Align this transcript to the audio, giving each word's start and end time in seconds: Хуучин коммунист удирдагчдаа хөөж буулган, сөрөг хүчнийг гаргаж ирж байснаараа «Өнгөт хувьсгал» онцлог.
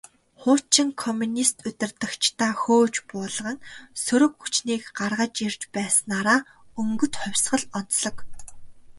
Хуучин 0.41 0.89
коммунист 1.03 1.57
удирдагчдаа 1.67 2.51
хөөж 2.61 2.95
буулган, 3.09 3.57
сөрөг 4.05 4.33
хүчнийг 4.41 4.83
гаргаж 4.99 5.35
ирж 5.47 5.61
байснаараа 5.75 6.39
«Өнгөт 6.81 7.13
хувьсгал» 7.21 7.63
онцлог. 7.79 8.17